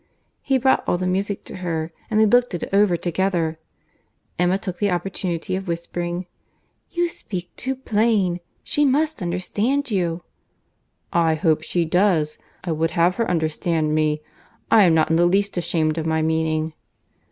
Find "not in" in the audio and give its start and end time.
14.95-15.17